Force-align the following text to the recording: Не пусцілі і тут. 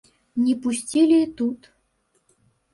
Не 0.45 0.55
пусцілі 0.63 1.21
і 1.27 1.29
тут. 1.43 1.71